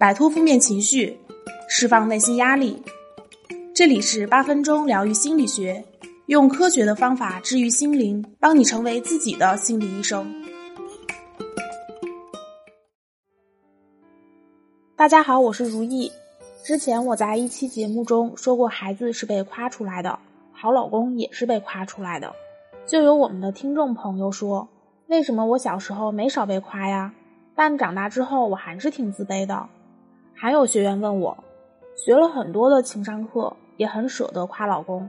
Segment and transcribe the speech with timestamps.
[0.00, 1.14] 摆脱负面情绪，
[1.68, 2.82] 释放内心压力。
[3.74, 5.84] 这里是八分钟疗愈心理学，
[6.24, 10.26] 用科学的方法治愈心灵，帮你成为自己的心理医生。
[14.96, 16.10] 大家好，我是如意。
[16.64, 20.18] 之前我在一期节目中说过，孩子是被夸出来的，
[20.50, 22.34] 好老公也是被夸出来的。
[22.86, 24.66] 就有我们的听众朋友说。
[25.08, 27.12] 为什么我小时候没少被夸呀？
[27.54, 29.68] 但长大之后我还是挺自卑的。
[30.34, 31.44] 还有学员问我，
[31.94, 35.08] 学了很多的情商课，也很舍得夸老公，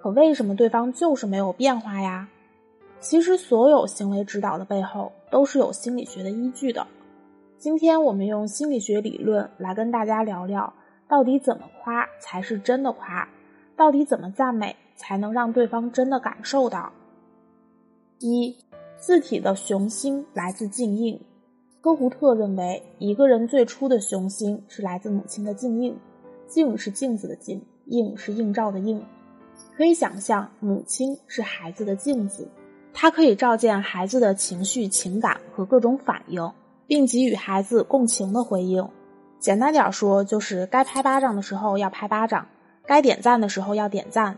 [0.00, 2.28] 可为什么对方就是没有变化呀？
[3.00, 6.86] 其实所有行为指导的背后都是有心理学的依据的。
[7.58, 10.72] 今天我们用心理学理论来跟大家聊聊，
[11.08, 13.28] 到底怎么夸才是真的夸？
[13.76, 16.92] 到底怎么赞美才能让对方真的感受到？
[18.18, 18.56] 一。
[18.98, 21.20] 字体的雄心来自静应。
[21.86, 25.96] 科胡特认为，一个人最初的雄心是来自母亲的静应。
[26.48, 29.00] 静是镜子的镜，映是映照的映。
[29.76, 32.48] 可以想象，母亲是孩子的镜子，
[32.92, 36.50] 它可以照见孩子的情绪、情感和各种反应，
[36.88, 38.84] 并给予孩子共情的回应。
[39.38, 42.48] 简单点说，就是该拍巴掌的时候要拍巴掌，
[42.84, 44.36] 该点赞的时候要点赞，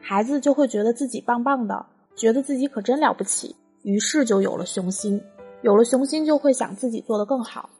[0.00, 1.84] 孩子就会觉得自己棒棒的，
[2.16, 3.54] 觉得自己可真了不起。
[3.82, 5.22] 于是就有了雄心，
[5.62, 7.70] 有了雄心就会想自己做得更好，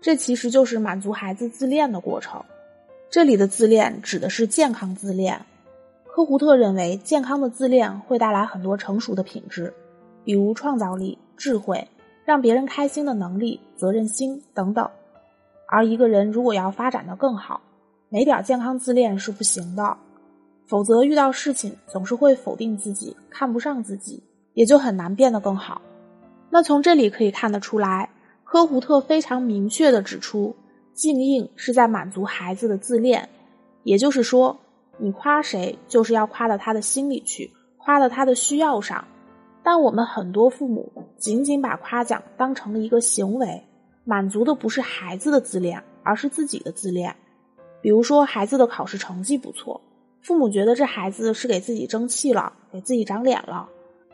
[0.00, 2.44] 这其实就是满足孩子自恋的过程。
[3.10, 5.46] 这里的自恋指的是健康自恋。
[6.04, 9.72] 科胡特认为，健康的自恋会带来很多成熟的品质，
[10.24, 11.88] 比如创造力、智慧、
[12.24, 14.90] 让别人开心的能力、责任心等等。
[15.68, 17.60] 而一个人如果要发展的更好，
[18.08, 19.96] 没点健康自恋是不行的，
[20.66, 24.22] 否则遇到事情总是会否定自己，看不上自己。
[24.54, 25.82] 也就很难变得更好。
[26.56, 28.08] 那从这里可以看得出来，
[28.42, 30.56] 科胡特非常明确的指出，
[30.94, 33.28] 静应是在满足孩子的自恋。
[33.82, 34.56] 也就是说，
[34.96, 39.04] 你夸谁，就是要夸到他的心里去，夸到他的需要上。
[39.62, 43.62] 但我们很多父母仅仅把夸奖当成了一个行为，
[44.04, 47.14] 满足的不是孩子的自恋，而是自己的自恋。
[47.82, 49.78] 比如说，孩子的考试成绩不错，
[50.22, 53.68] 父母觉得这孩子是给自己争气了，给自己长脸了。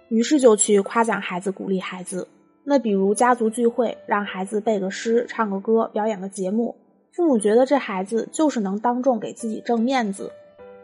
[0.08, 2.28] 于是就去夸奖孩子，鼓励孩子。
[2.64, 6.76] 那比如家族聚会，让孩子背个诗、唱个歌、表演个节目，
[7.10, 10.30] 父母觉得这孩子就是能当众给自己挣面子，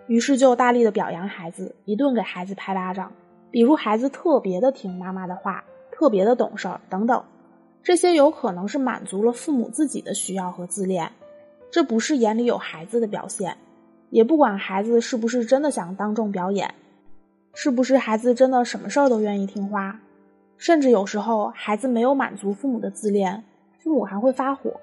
[0.06, 3.12] 于是就大力的表扬孩子，一顿给孩子拍巴掌。
[3.50, 7.25] 比如孩子特别的听妈妈的话，特别的懂事儿等等，
[7.83, 11.12] 这些有可能是满足了父母自己的需要和自恋，
[11.71, 13.56] 这不是眼里有孩子的表现，
[14.11, 16.75] 也不管孩子是不是真的想当众表演。
[17.55, 20.00] 是不是孩子真的什么事儿都愿意听话？
[20.58, 23.42] 甚至有时候孩子没有满足父母的自恋，
[23.78, 24.78] 父母还会发火。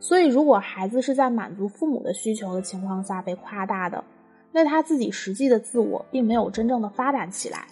[0.00, 4.02] 所以，如果孩子是在满足父母的需求的情况下被夸大的，
[4.52, 7.66] 那他自己实际的自我并没有真正的发展起来，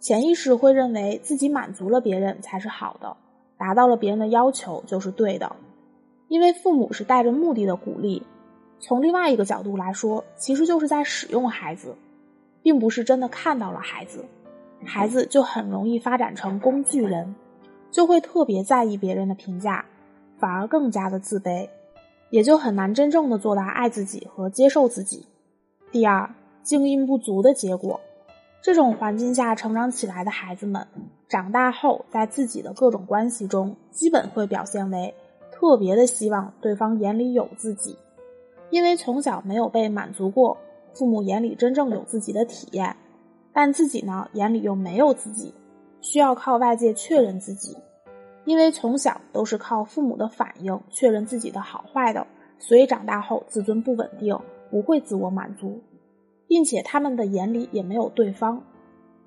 [0.00, 3.16] 潜意识会认为自己满足了别人才是好的，
[3.58, 5.54] 达到了别人的要求就是对的。
[6.28, 8.22] 因为父母是带着目的的鼓励，
[8.80, 11.94] 从另外一个角度来说，其实就是在使用孩子。
[12.62, 14.24] 并不是真的看到了孩子，
[14.84, 17.34] 孩子就很容易发展成工具人，
[17.90, 19.84] 就会特别在意别人的评价，
[20.38, 21.68] 反而更加的自卑，
[22.30, 25.26] 也就很难真正的做到爱自己和接受自己。
[25.90, 26.28] 第二，
[26.62, 28.00] 静音不足的结果，
[28.60, 30.86] 这种环境下成长起来的孩子们，
[31.28, 35.14] 长大后在自己的各种关系中，基本会表现为
[35.52, 37.96] 特别的希望对方眼里有自己，
[38.70, 40.56] 因为从小没有被满足过。
[40.96, 42.96] 父母眼里真正有自己的体验，
[43.54, 45.54] 但自己呢眼里又没有自己，
[46.02, 47.74] 需要靠外界确认自己。
[48.44, 52.26] 因为从小都是靠父母的反应确认自己的好坏的，
[52.58, 54.38] 所以长大后自尊不稳定，
[54.70, 55.80] 不会自我满足，
[56.46, 58.62] 并且他们的眼里也没有对方。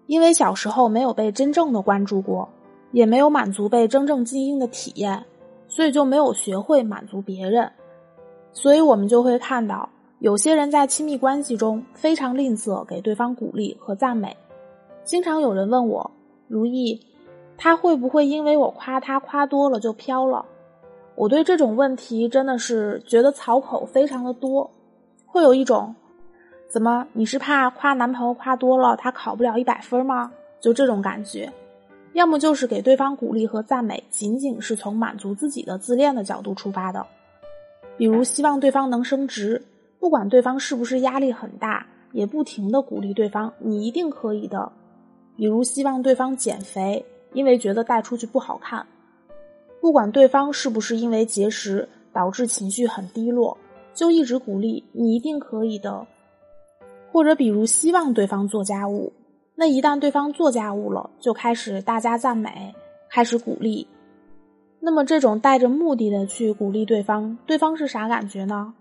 [0.05, 2.47] 因为小时候没有被真正的关注过，
[2.91, 5.25] 也没有满足被真正精英的体验，
[5.67, 7.71] 所以就没有学会满足别人。
[8.51, 9.89] 所以我们就会看到。
[10.19, 14.35] 有些人在亲密关系中非常吝啬给对方鼓励和赞美，
[15.03, 16.09] 经常有人问我
[16.49, 17.05] ：“如意，
[17.55, 20.43] 他会不会因为我夸他夸多了就飘了？”
[21.13, 24.71] 我对这种问题真的是觉得槽口非常的多，
[25.27, 25.95] 会有一种
[26.67, 31.53] “怎么你是怕夸男朋友夸多了他考不了一百分吗？”就这种感觉，
[32.13, 37.05] 要么就是给对方鼓励和赞美仅仅是从满足自己的自恋的角度出发的，
[37.97, 39.61] 比如希望对方能升职。
[39.99, 44.71] 不管对方是不是压力很大，也不停的鼓励对方，你一定可以的。
[45.35, 48.85] 比如希望对方减肥，因为觉得带出去不好看。
[49.79, 53.57] 不管对方是不是因为节食导致情绪很低落，
[53.93, 56.05] 就一直鼓励你一定可以的，
[57.11, 59.13] 或者比如希望对方做家务，
[59.55, 62.73] 那一旦对方做家务了，就开始大加赞美，
[63.09, 63.87] 开始鼓励。
[64.79, 68.73] 那么这种带着目的的去鼓励对方，对方是啥感觉呢？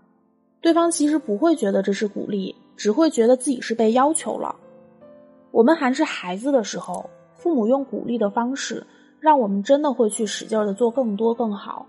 [0.61, 4.55] 对方其实不会觉得这是鼓励，只会觉得自己是被要求了。
[5.51, 8.85] 我们还是孩子的时候，父母用鼓励的方式，
[9.19, 11.85] 让我们真的会去使劲的做更多更好。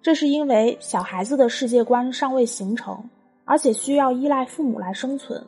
[0.00, 3.08] 这是因为小孩子的世界观尚未形成，
[3.44, 5.46] 而且需要依赖父母来生存，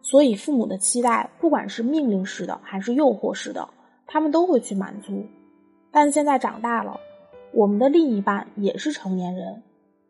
[0.00, 3.68] 所以父母的期待，不管是命令式的还是诱惑式的，
[4.06, 5.24] 他们都会去满足。
[5.90, 6.98] 但现在长大了。
[7.54, 9.62] 我们的另一半也是成年人，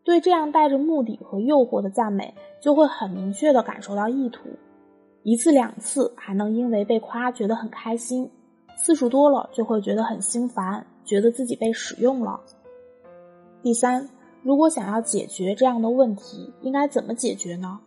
[0.05, 4.49] 对这样带着目的和诱惑的赞美，就会很明确的感受到意图。
[5.23, 8.31] 一次两次还能因为被夸觉得很开心，
[8.77, 12.41] 次数多了就会觉得很心烦，觉得自己被使用了。
[13.63, 14.09] 第三，
[14.43, 17.79] 如果想要解决这样的问题，应该怎么解决呢？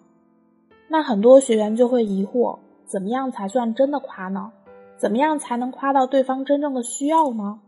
[0.87, 4.53] 那很多学员就会疑惑：怎么样才算真的夸呢？
[4.95, 7.59] 怎么样才能夸到对方真正的需要呢？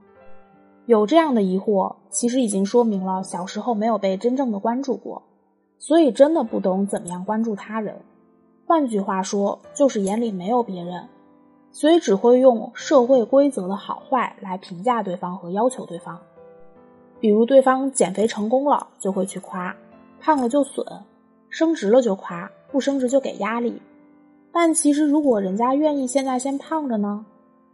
[0.87, 5.21] 有这样的疑惑，其实已经说明了小时候没有被真正的关注过，
[5.77, 7.97] 所以真的不懂怎么样关注他人。
[8.65, 11.09] 换句话说，就是眼里没有别人，
[11.73, 16.17] 所以只会用社会规则的好坏来评价对方和要求对方。
[17.19, 19.75] 比如，对方减肥成功了，就会去夸；
[20.21, 20.85] 胖了就损；
[21.49, 23.81] 升职了就夸；不升职就给压力。
[24.53, 27.25] 但其实，如果人家愿意现在先胖着呢？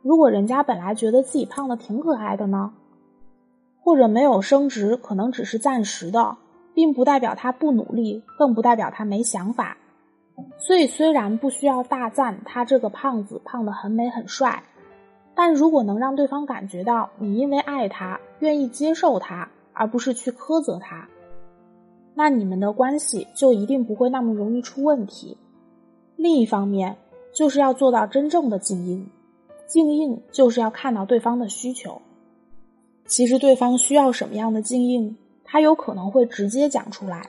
[0.02, 2.74] 如果人家本来觉得自己胖的挺可爱的呢？
[3.84, 6.38] 或者没有升职，可能只是暂时的，
[6.74, 9.78] 并不代表他不努力，更不代表他没想法。
[10.58, 14.64] 所以，虽然不需要大赞他这个胖子胖得很美很帅，
[15.36, 21.08] 但如果能让对方感觉到你因为爱他，愿意接受他，而不是去苛责他，
[22.16, 25.38] 那你们的关系就一定不会那么容易出问题。
[26.16, 26.96] 另一方面，
[27.36, 29.10] 就是要做到真正的静音，
[29.68, 32.02] 静音就是要看到对方的需求。
[33.06, 37.22] 其实对方需要什么样的静应，他有可能会直接讲出来。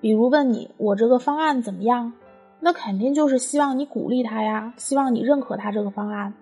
[0.00, 2.12] 比如问你我这个方案怎么样，
[2.60, 6.34] 那肯定就是希望你鼓励他呀，希望你认可他这个方案，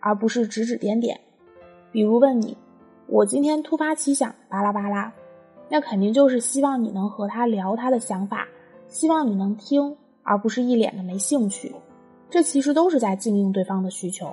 [0.00, 1.20] 而不是指指点点。
[1.92, 2.56] 比如问你
[3.06, 5.12] 我今天突发奇想，巴拉巴拉，
[5.68, 8.46] 那肯定就是希望你能和他聊他的想法，
[8.88, 11.74] 希望你能听，而不是一脸的没兴趣。
[12.30, 14.32] 这其实都是在静应对方的需求。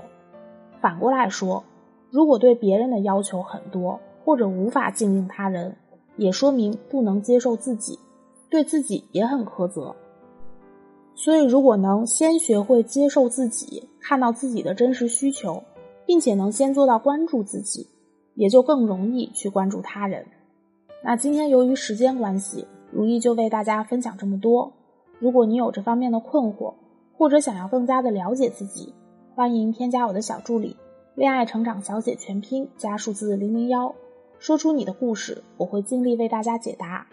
[0.80, 1.63] 反过来说。
[2.12, 5.75] 如果对别人的要求很多，或者无法敬应他人，
[6.18, 7.98] 也说明不能接受自己，
[8.50, 9.96] 对自己也很苛责。
[11.16, 15.63] 所以，如果能先学会接受自己，看到自己的真实需求，
[16.06, 17.88] 并且能先做到关注自己，
[18.36, 20.25] 也就更容易去关注他人。
[21.04, 24.74] 那今天由于时间关系，如意就为大家分享这么多。
[25.19, 26.74] 如果你有这方面的困惑，
[27.18, 28.94] 或者想要更加的了解自己，
[29.34, 30.75] 欢迎添加我的小助理。
[31.22, 33.94] 恋爱成长小姐全拼加数字零零幺，
[34.40, 37.06] 说出你的故事，我会尽力为大家解答。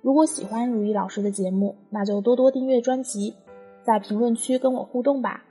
[0.00, 3.36] 如果喜欢如意老师的节目，那就多多订阅专辑，
[3.84, 5.44] 在评论区跟我互动吧，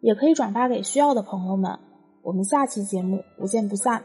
[0.00, 1.78] 也可以转发给需要的朋友们。
[2.22, 4.02] 我们下期节目不见不散。